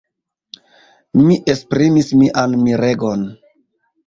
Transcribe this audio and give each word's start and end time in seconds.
Mi 1.25 1.37
esprimis 1.55 2.09
mian 2.23 2.57
miregon. 2.65 3.29